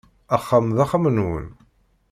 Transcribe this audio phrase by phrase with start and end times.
[0.35, 1.47] Axxam d axxam-nwen.